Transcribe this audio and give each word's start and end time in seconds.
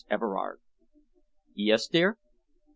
Everard!" 0.09 0.59
"Yes, 1.53 1.85
dear?" 1.87 2.17